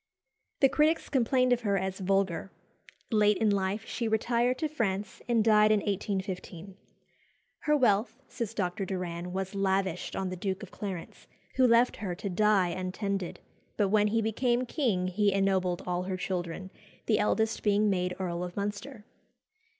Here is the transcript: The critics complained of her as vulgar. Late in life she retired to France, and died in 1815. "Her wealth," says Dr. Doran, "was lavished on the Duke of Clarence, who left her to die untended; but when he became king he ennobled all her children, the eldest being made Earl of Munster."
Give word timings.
The 0.61 0.69
critics 0.69 1.09
complained 1.09 1.53
of 1.53 1.61
her 1.61 1.77
as 1.77 1.99
vulgar. 1.99 2.49
Late 3.11 3.37
in 3.37 3.51
life 3.51 3.85
she 3.85 4.07
retired 4.07 4.57
to 4.57 4.67
France, 4.67 5.21
and 5.27 5.43
died 5.43 5.71
in 5.71 5.81
1815. 5.81 6.75
"Her 7.59 7.77
wealth," 7.77 8.19
says 8.27 8.55
Dr. 8.55 8.83
Doran, 8.83 9.31
"was 9.31 9.53
lavished 9.53 10.15
on 10.15 10.29
the 10.31 10.35
Duke 10.35 10.63
of 10.63 10.71
Clarence, 10.71 11.27
who 11.57 11.67
left 11.67 11.97
her 11.97 12.15
to 12.15 12.31
die 12.31 12.69
untended; 12.69 13.41
but 13.77 13.89
when 13.89 14.07
he 14.07 14.23
became 14.23 14.65
king 14.65 15.05
he 15.07 15.31
ennobled 15.31 15.83
all 15.85 16.01
her 16.01 16.17
children, 16.17 16.71
the 17.05 17.19
eldest 17.19 17.61
being 17.61 17.87
made 17.87 18.15
Earl 18.19 18.43
of 18.43 18.57
Munster." 18.57 19.05